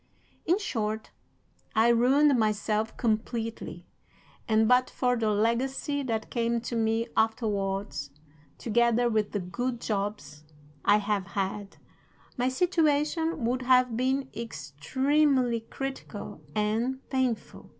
[0.47, 1.11] In short,
[1.75, 3.85] I ruined myself completely;
[4.47, 8.09] and but for the legacy that came to me afterwards,
[8.57, 10.43] together with the good jobs
[10.83, 11.77] I have had,
[12.35, 17.69] my situation would have been extremely critical and painful.